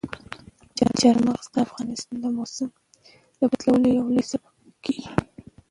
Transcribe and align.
چار 0.99 1.15
مغز 1.27 1.45
د 1.53 1.55
افغانستان 1.65 2.15
د 2.21 2.25
موسم 2.37 2.69
د 3.39 3.41
بدلون 3.51 3.81
یو 3.97 4.07
لوی 4.13 4.23
سبب 4.31 4.53
کېږي. 4.85 5.11